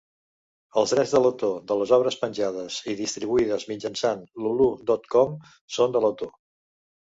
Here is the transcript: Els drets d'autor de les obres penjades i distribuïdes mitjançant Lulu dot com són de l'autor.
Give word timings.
Els 0.81 0.93
drets 0.95 1.11
d'autor 1.15 1.53
de 1.71 1.77
les 1.81 1.93
obres 1.99 2.17
penjades 2.23 2.79
i 2.93 2.97
distribuïdes 3.03 3.69
mitjançant 3.75 4.27
Lulu 4.47 4.73
dot 4.93 5.09
com 5.15 5.41
són 5.79 5.99
de 5.99 6.07
l'autor. 6.07 6.37